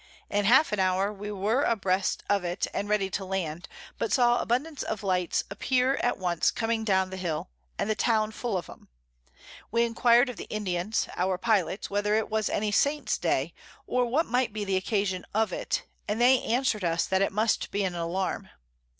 [0.31, 3.67] In half an hour we were a breast of it, and ready to land,
[3.99, 8.31] but saw abundance of Lights appear at once coming down the Hill, and the Town
[8.31, 8.87] full of 'em.
[9.69, 13.53] We enquir'd of the Indians, our Pilots, whether it was any Saint's Day,
[13.85, 17.69] or what might be the Occasion of it, and they answer'd us, that it must
[17.69, 18.49] be an Alarm.